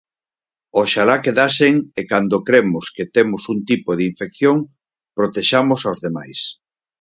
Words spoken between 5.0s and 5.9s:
protexamos